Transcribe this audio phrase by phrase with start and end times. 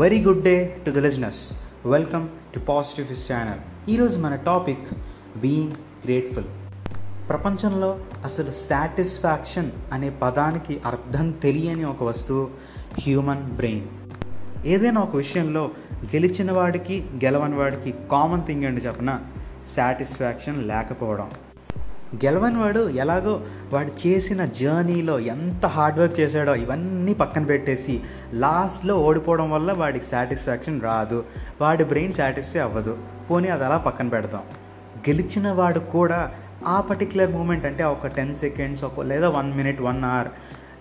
[0.00, 1.40] Very good day to the listeners
[1.86, 3.60] welcome to positive his channel
[3.90, 4.86] ఈరోజు మన topic
[5.38, 5.72] being
[6.04, 6.46] grateful
[7.28, 12.44] ప్రపంచంలో అసలు satisfaction అనే పదానికి అర్థం తెలియని ఒక వస్తువు
[13.00, 13.88] హ్యూమన్ బ్రెయిన్
[14.66, 15.70] ఏదైనా ఒక విషయంలో
[16.14, 19.20] గెలిచిన వాడికి గెలవని వాడికి కామన్ థింగ్ అండి చెప్పిన?
[19.76, 21.30] సాటిస్ఫాక్షన్ లేకపోవడం.
[22.14, 23.40] గెలవని వాడు ఎలాగో
[23.72, 28.00] వాడు చేసిన జర్నీలో ఎంత హార్డ్ వర్క్ చేశాడో ఇవన్నీ పక్కన పెట్టేసి
[28.32, 31.24] లాస్ట్లో ఓడిపోవడం వల్ల వాడికి సాటిస్ఫాక్షన్ రాదు.
[31.60, 32.98] వాడి బ్రెయిన్ సాటిస్ఫై అవ్వదు.
[33.30, 34.40] పోనీ అది అలా పక్కన పెడదాం.
[34.98, 36.32] గెలిచిన వాడు కూడా
[36.66, 40.28] ఆ పర్టికులర్ మూమెంట్ అంటే ఒక టెన్ సెకండ్స్ ఒక లేదా వన్ మినిట్ వన్ అవర్.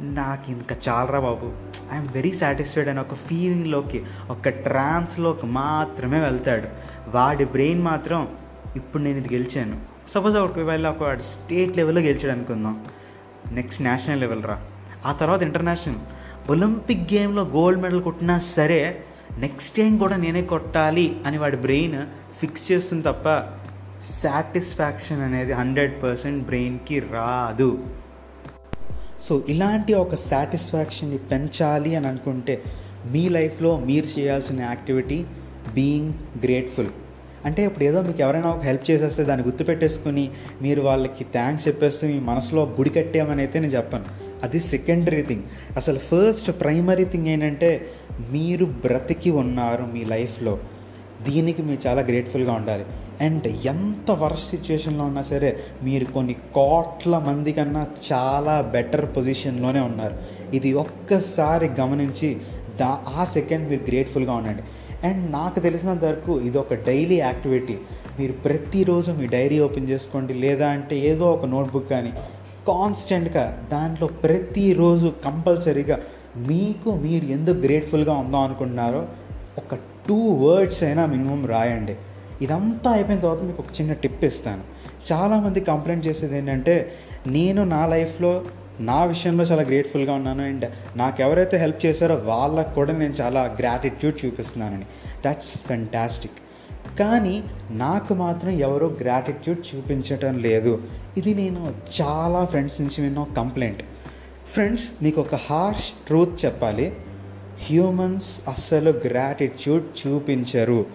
[0.00, 1.52] నాకు ఇంకా చాలరా బాబు.
[1.92, 6.68] ఐఎమ్ వెరీ సాటిస్ఫైడ్ అని ఒక ఫీలింగ్లోకి ఒక ట్రాన్స్లోకి మాత్రమే వెళ్తాడు.
[7.10, 8.28] వాడి బ్రెయిన్ మాత్రం
[8.76, 9.80] ఇప్పుడు నేను ఇది గెలిచాను.
[10.08, 12.86] సపోజ్ ఒకవేళ ఒక స్టేట్ లెవెల్లో గెలిచాడు అనుకుందాం.
[13.50, 14.64] నెక్స్ట్ నేషనల్ లెవెల్ రా.
[15.06, 15.96] ఆ తర్వాత ఇంటర్నేషనల్.
[16.50, 19.02] ఒలింపిక్ గేమ్లో గోల్డ్ మెడల్ కొట్టినా సరే
[19.38, 22.06] నెక్స్ట్ టైం కూడా నేనే కొట్టాలి అని వాడి బ్రెయిన్
[22.38, 23.42] ఫిక్స్ చేస్తుంది తప్ప
[24.02, 27.84] సాటిస్ఫాక్షన్ అనేది హండ్రెడ్ పర్సెంట్ బ్రెయిన్కి రాదు.
[29.22, 32.62] సో ఇలాంటి ఒక సాటిస్ఫాక్షన్ని పెంచాలి అని అనుకుంటే
[33.06, 35.24] మీ లైఫ్లో మీరు చేయాల్సిన యాక్టివిటీ
[35.74, 36.12] బీయింగ్
[36.44, 36.88] గ్రేట్ఫుల్.
[37.46, 40.30] అంటే ఇప్పుడు ఏదో మీకు ఎవరైనా ఒక హెల్ప్ చేసేస్తే దాన్ని గుర్తుపెట్టేసుకుని
[40.62, 44.04] మీరు వాళ్ళకి థ్యాంక్స్ చెప్పేస్తే మీ మనసులో గుడి కట్టామని అయితే నేను చెప్పాను.
[44.42, 45.42] అది సెకండరీ థింగ్
[45.76, 47.86] అసలు ఫస్ట్ ప్రైమరీ థింగ్ ఏంటంటే
[48.32, 50.58] మీరు బ్రతికి ఉన్నారు మీ లైఫ్లో.
[51.28, 52.84] దీనికి మీరు చాలా గ్రేట్ఫుల్గా ఉండాలి.
[53.20, 60.16] అండ్ ఎంత వర్స్ట్ సిచ్యువేషన్లో ఉన్నా సరే మీరు కొన్ని కోట్ల మంది కన్నా చాలా బెటర్ పొజిషన్లోనే ఉన్నారు.
[60.56, 62.36] ఇది ఒక్కసారి గమనించి
[62.80, 64.62] దా ఆ సెకండ్ మీరు గ్రేట్ఫుల్గా ఉండండి.
[65.06, 67.76] అండ్ నాకు తెలిసినంత వరకు ఇది ఒక డైలీ యాక్టివిటీ.
[68.18, 72.12] మీరు ప్రతిరోజు మీ డైరీ ఓపెన్ చేసుకోండి లేదా అంటే ఏదో ఒక నోట్బుక్ కానీ
[72.68, 75.96] కాన్స్టెంట్గా దాంట్లో ప్రతిరోజు కంపల్సరీగా
[76.50, 79.02] మీకు మీరు ఎందుకు గ్రేట్ఫుల్గా ఉందాం అనుకుంటున్నారో
[79.62, 79.74] ఒక
[80.06, 81.94] టూ వర్డ్స్ అయినా మినిమం రాయండి.
[82.44, 84.64] ఇదంతా అయిపోయిన తర్వాత మీకు ఒక చిన్న టిప్ ఇస్తాను.
[85.10, 86.74] చాలామంది కంప్లైంట్ చేసేది ఏంటంటే
[87.26, 88.32] నేను నా లైఫ్లో
[88.80, 94.26] నా విషయంలో చాలా గ్రేట్ఫుల్గా ఉన్నాను అండ్ నాకు ఎవరైతే హెల్ప్ చేశారో వాళ్ళకు కూడా నేను చాలా గ్రాటిట్యూడ్
[94.26, 94.84] చూపిస్తున్నానని.
[95.26, 96.32] దట్స్ ఫెంటాస్టిక్
[96.98, 100.82] కానీ నాకు మాత్రం ఎవరో గ్రాటిట్యూడ్ చూపించటం లేదు.
[101.16, 103.82] ఇది నేను చాలా ఫ్రెండ్స్ నుంచి విన్న కంప్లైంట్
[104.52, 106.92] ఫ్రెండ్స్ మీకు ఒక హార్ష్ ట్రూత్ చెప్పాలి.
[107.68, 110.86] హ్యూమన్స్ అస్సలు గ్రాటిట్యూడ్ చూపించరు.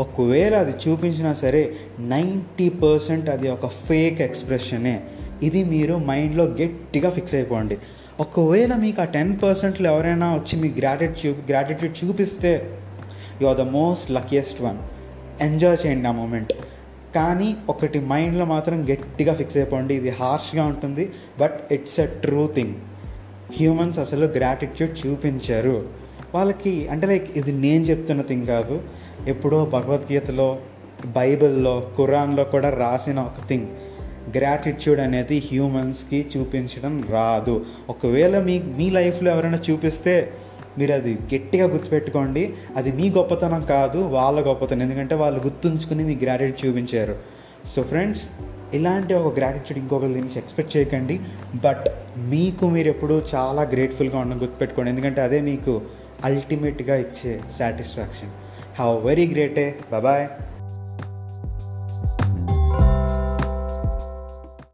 [0.00, 5.02] ఒకవేళ అది చూపించినా సరే నైంటీ పర్సెంట్ అది ఒక ఫేక్ ఎక్స్ప్రెషనే
[5.42, 7.78] ఇది మీరు మైండ్లో గట్టిగా ఫిక్స్ అయిపోండి.
[8.20, 12.78] ఒకవేళ మీకు ఆ టెన్ పర్సెంట్లో ఎవరైనా వచ్చి మీ గ్రాటిట్యూడ్ గ్రాటిట్యూడ్ చూపిస్తే
[13.42, 14.78] you are the most luckiest one.
[15.40, 16.52] Enjoy చేయండి ఆ మూమెంట్.
[17.14, 19.94] కానీ ఒకటి మైండ్లో మాత్రం గట్టిగా ఫిక్స్ అయిపోండి.
[19.94, 22.74] ఇది హార్ష్గా ఉంటుంది but it's a true thing.
[23.58, 25.88] Humans అసలు గ్రాటిట్యూడ్ చూపించారు.
[26.34, 28.82] వాళ్ళకి అంటే లైక్ ఇది నేను చెప్తున్న థింగ్ కాదు.
[29.28, 30.58] ఎప్పుడో భగవద్గీతలో
[31.06, 33.66] బైబిల్లో ఖురాన్లో కూడా రాసిన ఒక థింగ్.
[34.36, 37.66] గ్రాటిట్యూడ్ అనేది హ్యూమన్స్కి చూపించడం రాదు.
[37.88, 40.32] ఒకవేళ మీ మీ లైఫ్లో ఎవరైనా చూపిస్తే
[40.78, 42.54] మీరు అది గట్టిగా గుర్తుపెట్టుకోండి.
[42.76, 44.82] అది మీ గొప్పతనం కాదు వాళ్ళ గొప్పతనం.
[44.82, 47.16] ఎందుకంటే వాళ్ళు గుర్తుంచుకుని మీ గ్రాటిట్యూడ్ చూపించారు.
[47.66, 48.28] సో ఫ్రెండ్స్
[48.74, 51.20] ఇలాంటి ఒక గ్రాటిట్యూడ్ ఇంకొకరి నుంచి ఎక్స్పెక్ట్ చేయకండి.
[51.54, 54.90] బట్ మీకు మీరు ఎప్పుడు చాలా గ్రేట్ఫుల్గా ఉండడం గుర్తుపెట్టుకోండి.
[54.90, 55.82] ఎందుకంటే అదే మీకు
[56.24, 58.28] అల్టిమేట్గా ఇచ్చే satisfaction
[58.78, 59.72] have very great a.
[60.00, 60.26] Bye